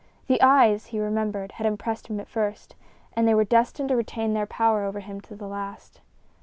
[0.25, 2.75] The eyes, he remembered, had impressed him at first,
[3.15, 6.01] and they were destined to retain their power over him to the last.